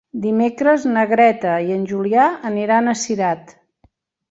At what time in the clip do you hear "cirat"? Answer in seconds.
3.05-3.57